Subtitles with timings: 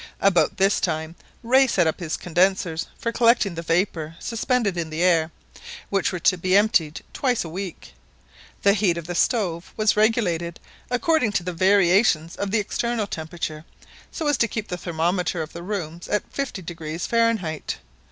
[0.19, 1.13] About this time,
[1.43, 5.29] Rae set up his condensers for collecting the vapour suspended in the air,
[5.91, 7.93] which were to be emptied twice a week.
[8.63, 10.59] The heat of the stove was regulated
[10.89, 13.63] according to the variations of the external temperature,
[14.09, 17.77] so as to keep the thermometer of the rooms at 50° Fahrenheit.